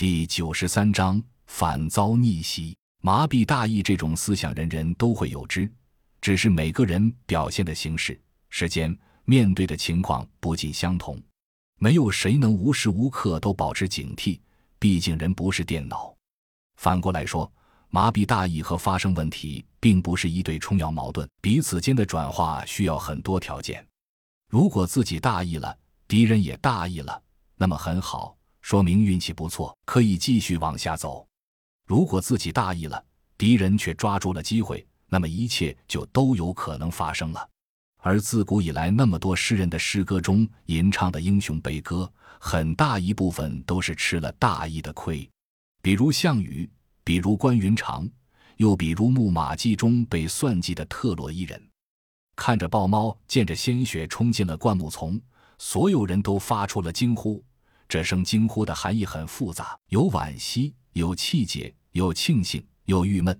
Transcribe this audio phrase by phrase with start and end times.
[0.00, 2.74] 第九十三章反遭逆袭。
[3.02, 5.70] 麻痹大意这种思想，人人都会有之，
[6.22, 8.18] 只是每个人表现的形式、
[8.48, 11.22] 时间、面对的情况不尽相同。
[11.78, 14.40] 没有谁能无时无刻都保持警惕，
[14.78, 16.16] 毕竟人不是电脑。
[16.76, 17.52] 反过来说，
[17.90, 23.86] 麻痹大意和发生问题并不是一对冲要矛盾，彼此间的转化需要很多条件。
[24.48, 25.76] 如果自己大意了，
[26.08, 27.22] 敌人也大意了，
[27.56, 31.26] 那么很好，说明运气不错，可以继续往下走。
[31.86, 33.04] 如果自己大意了，
[33.36, 37.48] 敌人却抓住了机会，那么一切就都有可能发生了。
[38.02, 45.28] 而自古以来，那么多诗人的诗歌中吟唱的英雄悲歌，很大一部分都是吃了大意的亏。
[45.82, 46.68] 比如项羽，
[47.04, 48.08] 比如关云长，
[48.56, 51.62] 又比如《木马计》中被算计的特洛伊人。
[52.36, 55.20] 看着豹猫见着鲜血冲进了灌木丛，
[55.58, 57.44] 所有人都发出了惊呼。
[57.90, 61.74] 这声惊呼的含义很复杂，有惋惜，有气节。
[61.92, 63.36] 有庆幸有郁闷，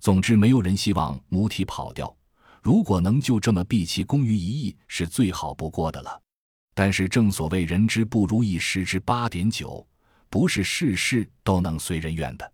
[0.00, 2.12] 总之没有人希望母体跑掉。
[2.60, 6.20] 如果能就这么毕其功于一役，是最好不过的了。
[6.74, 9.86] 但是正所谓人之不如意十之八点九，
[10.28, 12.52] 不是事事都能随人愿的。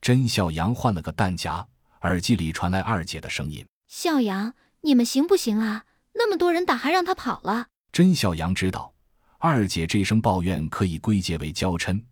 [0.00, 1.66] 甄笑阳换了个弹夹，
[2.02, 5.86] 耳机里传来二姐的声音：“笑阳，你们行不行啊？
[6.14, 8.94] 那么多人打，还让他跑了。”甄笑阳知道，
[9.40, 12.02] 二姐这声抱怨可以归结为娇嗔，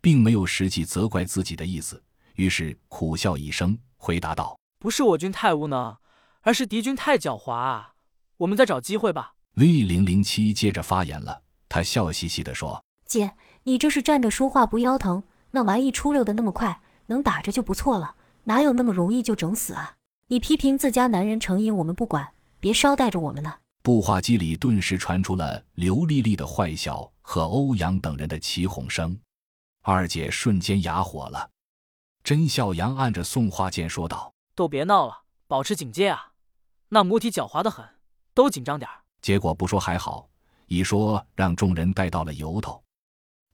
[0.00, 2.00] 并没有实际责怪自己的意思。
[2.36, 5.96] 于是苦笑一声，回答道：“不是我军太无能，
[6.42, 7.94] 而是敌军太狡猾啊！
[8.36, 13.32] 我们再找机会吧。” V 零零七接着发言了，他笑嘻嘻地说：“姐，
[13.64, 15.24] 你这是站着说话不腰疼？
[15.50, 18.14] 那玩意出溜的那么快，能打着就不错了，
[18.44, 19.96] 哪有那么容易就整死啊？
[20.28, 22.28] 你批评自家男人成瘾，我们不管，
[22.60, 29.16] 别捎带着我们了。”步话机里顿时传出了刘丽丽的坏笑和欧阳等人的起哄声，
[29.82, 31.48] 二姐瞬间哑火了。
[32.24, 36.32] 甄笑阳按着送话键说道：“都别闹了，保持警戒啊！
[36.88, 37.88] 那母体狡猾的很，
[38.34, 40.28] 都紧张点儿。”结果不说还好，
[40.66, 42.82] 一说让众人带到了由头。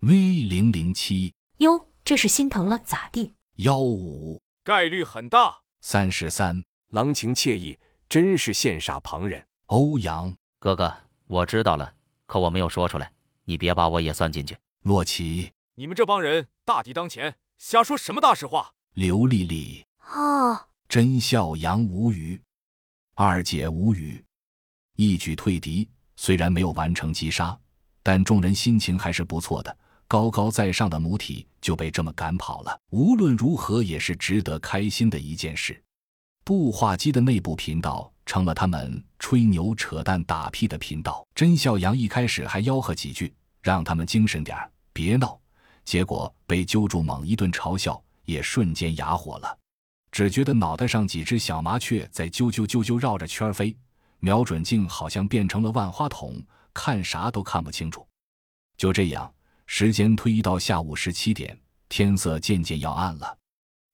[0.00, 0.14] V
[0.44, 3.34] 零零七，哟，这是心疼了咋地？
[3.56, 5.58] 幺五，概率很大。
[5.82, 7.78] 三十三，郎情妾意，
[8.08, 9.46] 真是羡煞旁人。
[9.66, 10.94] 欧阳哥哥，
[11.26, 11.94] 我知道了，
[12.26, 13.10] 可我没有说出来，
[13.44, 14.56] 你别把我也算进去。
[14.82, 17.36] 洛奇，你们这帮人大敌当前。
[17.58, 18.72] 瞎说什么大实话！
[18.94, 22.42] 刘丽丽啊，甄笑阳无语，
[23.14, 24.24] 二姐无语，
[24.96, 25.88] 一举退敌。
[26.16, 27.58] 虽然没有完成击杀，
[28.02, 29.76] 但众人心情还是不错的。
[30.06, 35.82] 高高在上的母体就被这么赶跑了，无论如何也是值得开心的一件事。
[36.44, 41.22] 步话机的内部频道成了他们吹牛扯淡打屁的频道。
[41.34, 45.38] 甄笑阳一开始还吆喝几句，让他们精神点儿，别闹。
[45.84, 49.58] 结果被揪住，猛一顿嘲笑，也瞬间哑火了。
[50.10, 53.76] 只觉得脑袋上几只小麻雀在啾啾啾啾绕着圈飞，
[54.20, 58.08] 瞄准镜好像变成了万花筒，看啥都看不清楚。
[58.78, 59.30] 就这样，
[59.66, 61.54] 时间推移到下午十七点，
[61.90, 63.36] 天色渐渐要暗了。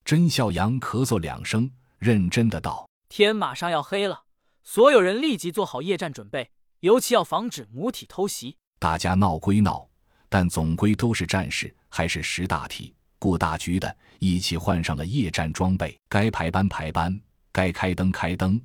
[0.05, 1.69] 甄笑阳咳嗽两声，
[1.99, 4.23] 认真的道：“天马上要黑了，
[4.71, 9.89] 所有人立即做好夜战准备，尤其要防止母体偷袭。”大家闹归闹，
[10.29, 11.75] 但总归都是战士。
[11.89, 15.99] 还是识大体、顾大局的，一起换上了夜战装备。
[16.07, 17.19] 该排班排班，
[17.51, 18.61] 该开灯开灯，